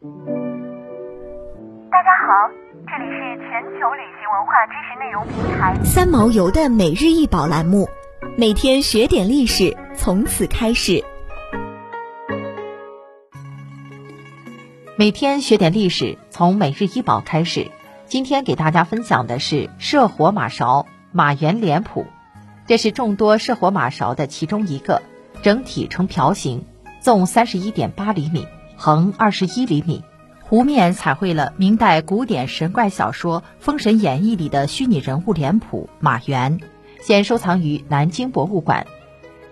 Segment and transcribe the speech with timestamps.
[0.00, 0.06] 大
[2.04, 2.30] 家好，
[2.86, 7.88] 这里是全球旅行文化知识内容平台三毛游的每日一宝栏目，
[8.36, 11.02] 每天学点历史，从此开始。
[14.96, 17.68] 每天学点历史，从每日一宝开始。
[18.06, 22.06] 今天给大家分享的是射火马勺马原脸谱，
[22.68, 25.02] 这是众多射火马勺的其中一个，
[25.42, 26.64] 整体呈瓢形，
[27.00, 28.46] 纵三十一点八厘米，
[28.80, 30.04] 横二十一厘米，
[30.40, 36.60] 湖面彩绘了明代古典神怪小说《封神演义》里的虚拟人物脸谱马圆，
[37.02, 38.86] 现收藏于南京博物馆。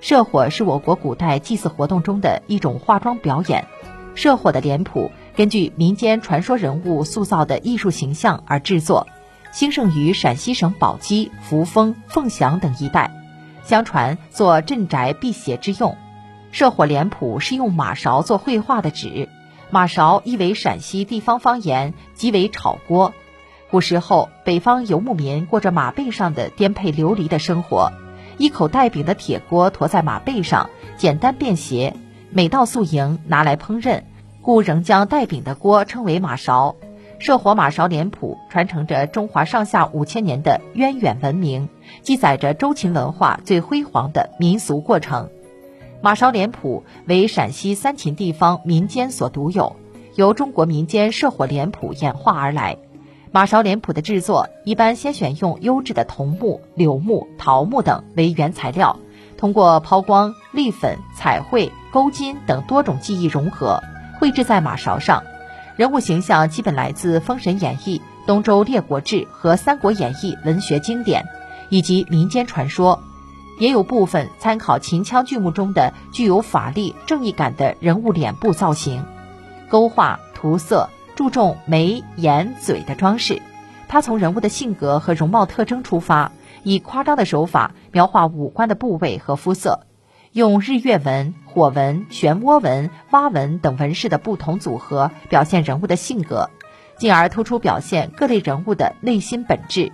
[0.00, 3.66] 射火是我国古代祭祀活动中的一种化妆表演，
[4.14, 5.10] 射火的脸谱。
[5.34, 9.08] 根据民间传说人物塑造的艺术形象而制作，
[9.50, 13.10] 兴盛于陕西省宝鸡、扶风、凤翔等一带。
[13.64, 15.96] 相传做镇宅辟邪之用。
[16.56, 19.28] 社火脸谱是用马勺做绘画的纸，
[19.68, 23.12] 马勺意为陕西地方方言，即为炒锅。
[23.70, 27.92] 古时候，北方游牧民过着马背上的颠沛流离的生活，
[28.38, 31.92] 一口带柄的铁锅驮在马背上，简单便携，
[32.30, 34.04] 每到宿营拿来烹饪。
[34.40, 36.76] 故仍将带柄的锅称为马勺，
[37.18, 41.68] 社火马勺脸谱传承着中华上下五千年的渊远文明，
[42.00, 45.28] 记载着周秦文化最辉煌的民俗过程。
[46.06, 49.74] 马勺脸谱为陕西三秦地方民间所独有，
[50.14, 52.76] 由中国民间社火脸谱演化而来。
[53.32, 59.00] 马勺脸谱的制作一般先选用优质的桐木、柳木、桃木等为原材料，
[59.36, 63.82] 通过抛光、立粉、彩绘、勾金等多种技艺融合。
[64.20, 65.24] 绘制在马勺上，
[65.74, 67.98] 人物形象基本来自《封神演义》
[68.28, 71.26] 《东周列国志》和《三国演义》文学经典，
[71.68, 73.02] 以及民间传说，
[73.58, 79.04] 也有部分参考秦腔剧目中的具有法力、正义感的人物脸部造型，
[79.68, 83.40] 勾画涂色，注重眉眼嘴的装饰。
[83.88, 86.32] 他从人物的性格和容貌特征出发，
[86.62, 89.86] 以夸张的手法描画五官的部位和肤色。
[90.32, 96.50] 用日月纹、火纹、漩涡纹、蛙纹等纹饰的不同组合，表现人物的性格，
[96.98, 99.92] 进而突出表现各类人物的内心本质。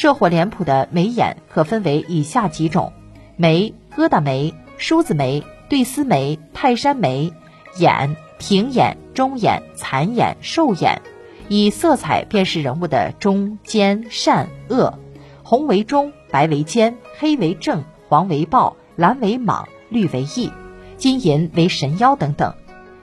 [0.00, 2.92] 射火脸谱的眉眼可分为以下几种：
[3.34, 7.32] 眉、疙瘩眉、梳子眉、对丝眉、泰山眉；
[7.78, 11.02] 眼、平眼、中眼、残眼、瘦眼，
[11.48, 14.96] 以色彩辨识人物的忠、奸、善、恶。
[15.42, 18.76] 红为忠，白为奸，黑为正，黄为暴。
[18.94, 20.52] 蓝为蟒，绿为翼，
[20.96, 22.54] 金银为神妖等等，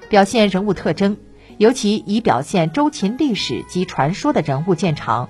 [0.07, 1.17] 表现人物特征，
[1.57, 5.29] 尤其以表现周秦历史及传说的人物见长。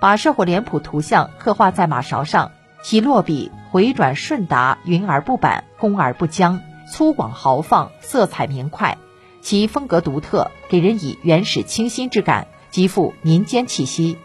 [0.00, 2.52] 把社火脸谱图像刻画在马勺上，
[2.82, 8.96] 其落笔回转顺达，匀而不板，工而不僵，粗犷豪放，色彩明快，
[9.42, 14.16] 其风格独特，给人以原始清新之感，极富民间气息。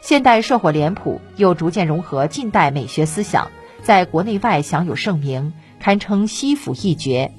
[0.00, 3.50] 现代社火脸谱又逐渐融合近代美学思想。
[3.82, 7.32] 在国内外享有盛名，堪称西府一绝。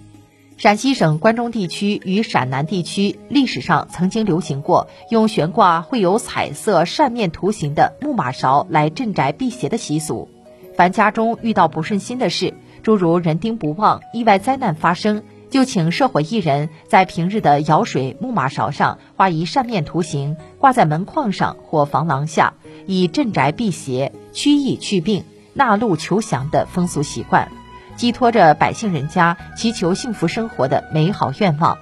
[0.58, 10.30] 陕西省关中地区与陕南地区历史上曾经流行过用悬挂绘有彩色扇面图形的木马勺来镇宅辟邪的习俗。
[10.76, 22.56] 凡家中遇到不顺心的事，诸如人丁不旺、意外灾难发生，就请社火艺人，在平日的舀水木马勺上画一扇面图形，挂在门框上或房廊下，
[22.88, 25.24] 以镇宅辟邪、驱疫祛病。
[25.54, 27.52] 纳禄求祥的风俗习惯，
[27.98, 31.78] 寄托着百姓人家祈求幸福生活的美好愿望。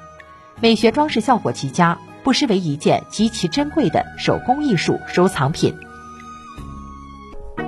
[0.59, 5.75] 美学装饰效果极佳，不失为一件极其珍贵的手工艺术收藏品。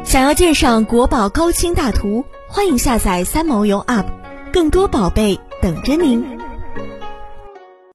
[0.03, 4.05] 想要鉴赏国宝高清大图，欢迎下载三毛游 App，
[4.53, 6.25] 更多宝贝等着您。